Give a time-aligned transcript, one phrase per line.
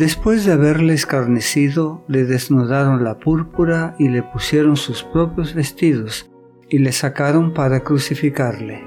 [0.00, 6.30] Después de haberle escarnecido, le desnudaron la púrpura y le pusieron sus propios vestidos
[6.70, 8.82] y le sacaron para crucificarle.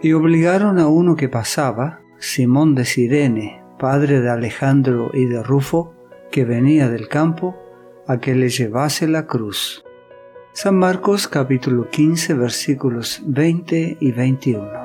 [0.00, 5.92] Y obligaron a uno que pasaba, Simón de Sirene, padre de Alejandro y de Rufo,
[6.30, 7.56] que venía del campo,
[8.06, 9.82] a que le llevase la cruz.
[10.52, 14.83] San Marcos capítulo 15 versículos 20 y 21.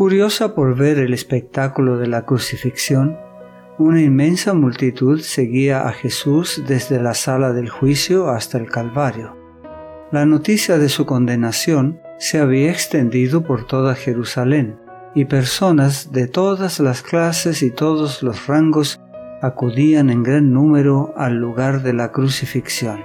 [0.00, 3.18] Curiosa por ver el espectáculo de la crucifixión,
[3.76, 9.36] una inmensa multitud seguía a Jesús desde la sala del juicio hasta el Calvario.
[10.10, 14.78] La noticia de su condenación se había extendido por toda Jerusalén,
[15.14, 19.02] y personas de todas las clases y todos los rangos
[19.42, 23.02] acudían en gran número al lugar de la crucifixión.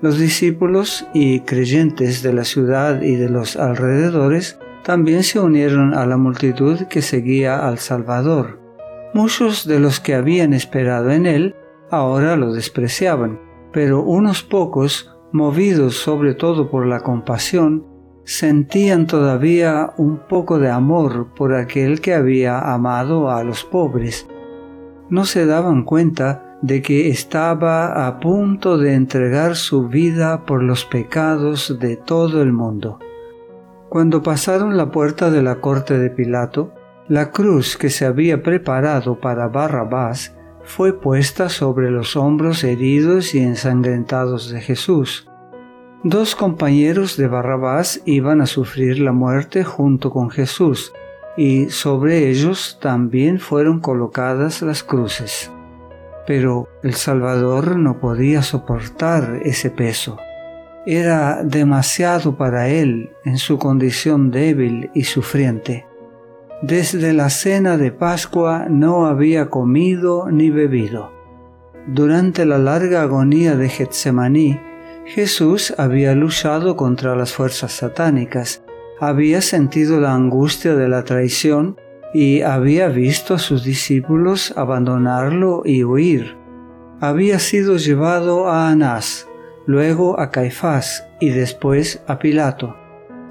[0.00, 6.06] Los discípulos y creyentes de la ciudad y de los alrededores también se unieron a
[6.06, 8.60] la multitud que seguía al Salvador.
[9.14, 11.54] Muchos de los que habían esperado en él
[11.90, 13.40] ahora lo despreciaban,
[13.72, 17.86] pero unos pocos, movidos sobre todo por la compasión,
[18.24, 24.26] sentían todavía un poco de amor por aquel que había amado a los pobres.
[25.10, 30.84] No se daban cuenta de que estaba a punto de entregar su vida por los
[30.84, 32.98] pecados de todo el mundo.
[33.92, 36.72] Cuando pasaron la puerta de la corte de Pilato,
[37.08, 40.34] la cruz que se había preparado para Barrabás
[40.64, 45.28] fue puesta sobre los hombros heridos y ensangrentados de Jesús.
[46.04, 50.94] Dos compañeros de Barrabás iban a sufrir la muerte junto con Jesús,
[51.36, 55.50] y sobre ellos también fueron colocadas las cruces.
[56.26, 60.16] Pero el Salvador no podía soportar ese peso
[60.86, 65.86] era demasiado para él en su condición débil y sufriente.
[66.62, 71.12] Desde la cena de Pascua no había comido ni bebido.
[71.86, 74.60] Durante la larga agonía de Getsemaní,
[75.04, 78.62] Jesús había luchado contra las fuerzas satánicas,
[79.00, 81.76] había sentido la angustia de la traición
[82.14, 86.36] y había visto a sus discípulos abandonarlo y huir.
[87.00, 89.26] Había sido llevado a Anás,
[89.66, 92.76] luego a Caifás y después a Pilato.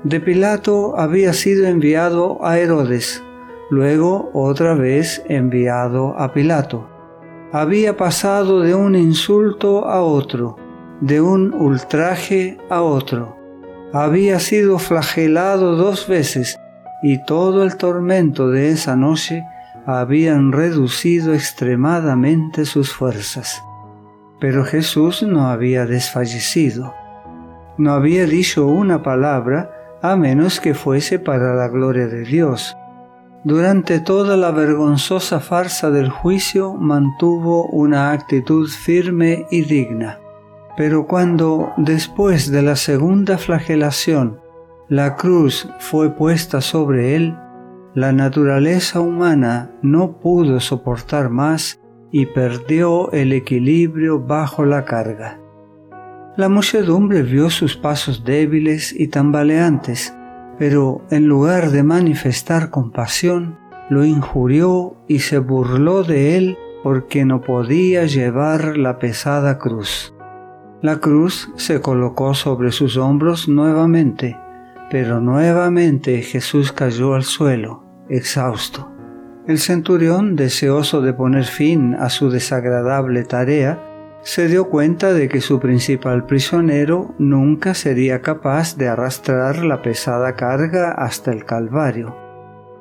[0.04, 3.24] De Pilato había sido enviado a Herodes,
[3.70, 6.90] luego otra vez enviado a Pilato.
[7.52, 10.58] Había pasado de un insulto a otro,
[11.02, 13.38] de un ultraje a otro.
[13.94, 16.58] Había sido flagelado dos veces
[17.04, 19.44] y todo el tormento de esa noche
[19.86, 23.62] habían reducido extremadamente sus fuerzas.
[24.42, 26.96] Pero Jesús no había desfallecido.
[27.78, 29.72] No había dicho una palabra
[30.02, 32.76] a menos que fuese para la gloria de Dios.
[33.44, 40.20] Durante toda la vergonzosa farsa del juicio mantuvo una actitud firme y digna.
[40.76, 44.40] Pero cuando, después de la segunda flagelación,
[44.90, 47.38] la cruz fue puesta sobre él,
[47.94, 51.81] la naturaleza humana no pudo soportar más
[52.12, 55.40] y perdió el equilibrio bajo la carga.
[56.38, 60.16] La muchedumbre vio sus pasos débiles y tambaleantes,
[60.58, 63.58] pero en lugar de manifestar compasión,
[63.90, 70.14] lo injurió y se burló de él porque no podía llevar la pesada cruz.
[70.82, 74.38] La cruz se colocó sobre sus hombros nuevamente,
[74.90, 78.90] pero nuevamente Jesús cayó al suelo, exhausto.
[79.48, 83.80] El centurión, deseoso de poner fin a su desagradable tarea,
[84.22, 90.36] se dio cuenta de que su principal prisionero nunca sería capaz de arrastrar la pesada
[90.36, 92.16] carga hasta el Calvario.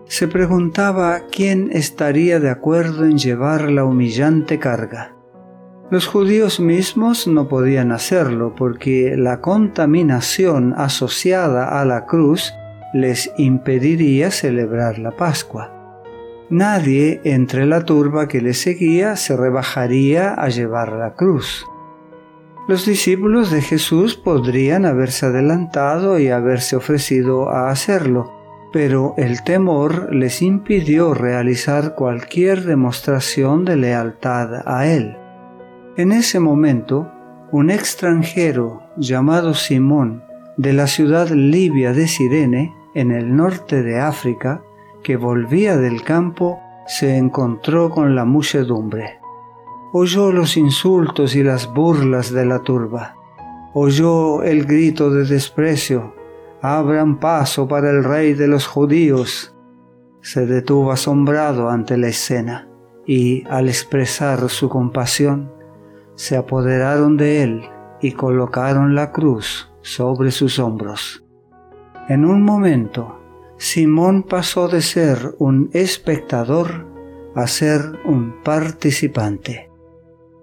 [0.04, 5.14] Se preguntaba quién estaría de acuerdo en llevar la humillante carga.
[5.90, 12.52] Los judíos mismos no podían hacerlo porque la contaminación asociada a la cruz
[12.92, 15.79] les impediría celebrar la Pascua.
[16.50, 21.64] Nadie entre la turba que le seguía se rebajaría a llevar la cruz.
[22.66, 28.32] Los discípulos de Jesús podrían haberse adelantado y haberse ofrecido a hacerlo,
[28.72, 35.16] pero el temor les impidió realizar cualquier demostración de lealtad a Él.
[35.96, 37.12] En ese momento,
[37.52, 40.24] un extranjero llamado Simón,
[40.56, 44.62] de la ciudad libia de Sirene, en el norte de África,
[45.02, 49.20] que volvía del campo, se encontró con la muchedumbre.
[49.92, 53.16] Oyó los insultos y las burlas de la turba.
[53.74, 56.14] Oyó el grito de desprecio.
[56.62, 59.54] abran paso para el rey de los judíos.
[60.20, 62.68] Se detuvo asombrado ante la escena
[63.06, 65.50] y, al expresar su compasión,
[66.14, 67.62] se apoderaron de él
[68.00, 71.24] y colocaron la cruz sobre sus hombros.
[72.08, 73.19] En un momento,
[73.60, 76.86] Simón pasó de ser un espectador
[77.34, 79.70] a ser un participante.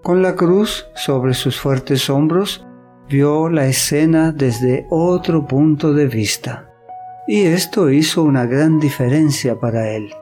[0.03, 2.63] Con la cruz sobre sus fuertes hombros,
[3.09, 6.71] vio la escena desde otro punto de vista,
[7.27, 10.13] y esto hizo una gran diferencia para él.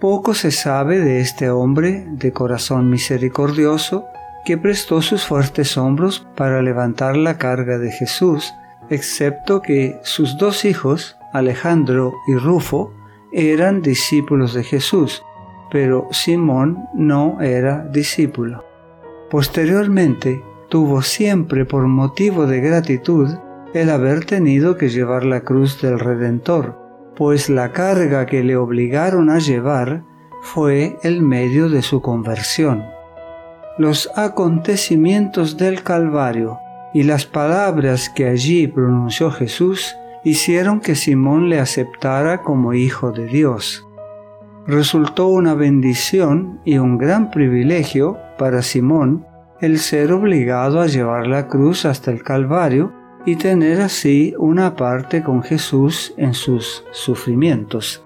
[0.00, 4.04] Poco se sabe de este hombre de corazón misericordioso
[4.44, 8.52] que prestó sus fuertes hombros para levantar la carga de Jesús,
[8.90, 12.92] excepto que sus dos hijos, Alejandro y Rufo,
[13.32, 15.24] eran discípulos de Jesús,
[15.70, 18.64] pero Simón no era discípulo.
[19.30, 23.28] Posteriormente, tuvo siempre por motivo de gratitud
[23.74, 26.78] el haber tenido que llevar la cruz del Redentor,
[27.16, 30.04] pues la carga que le obligaron a llevar
[30.40, 32.84] fue el medio de su conversión.
[33.76, 36.60] Los acontecimientos del Calvario
[36.92, 43.26] y las palabras que allí pronunció Jesús hicieron que Simón le aceptara como hijo de
[43.26, 43.86] Dios.
[44.66, 49.26] Resultó una bendición y un gran privilegio para Simón
[49.60, 52.92] el ser obligado a llevar la cruz hasta el Calvario
[53.26, 58.04] y tener así una parte con Jesús en sus sufrimientos.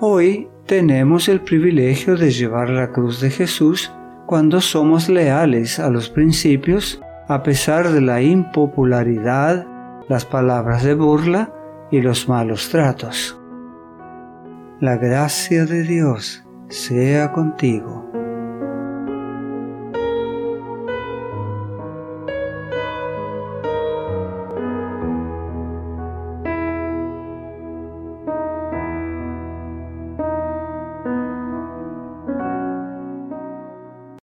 [0.00, 3.92] Hoy tenemos el privilegio de llevar la cruz de Jesús
[4.26, 9.66] cuando somos leales a los principios a pesar de la impopularidad,
[10.12, 11.54] las palabras de burla
[11.90, 13.40] y los malos tratos.
[14.78, 18.10] La gracia de Dios sea contigo.